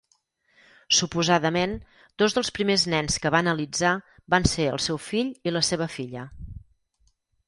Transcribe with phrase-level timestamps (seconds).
[0.99, 1.73] Suposadament
[2.21, 3.91] dos dels primers nens que va analitzar
[4.35, 6.25] van ser el seu fill i la seva filla.